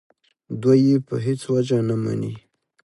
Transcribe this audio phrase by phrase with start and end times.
[0.61, 2.33] دوی یې په هېڅ وجه نه مني.